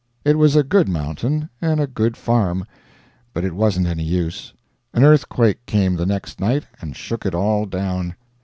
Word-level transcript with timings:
It 0.25 0.35
was 0.35 0.55
a 0.55 0.63
good 0.63 0.89
mountain, 0.89 1.47
and 1.61 1.79
a 1.79 1.85
good 1.85 2.17
farm, 2.17 2.65
but 3.35 3.43
it 3.45 3.53
wasn't 3.53 3.85
any 3.85 4.01
use; 4.01 4.51
an 4.95 5.03
earthquake 5.03 5.63
came 5.67 5.95
the 5.95 6.07
next 6.07 6.39
night 6.39 6.63
and 6.81 6.95
shook 6.95 7.23
it 7.23 7.35
all 7.35 7.67
down. 7.67 8.15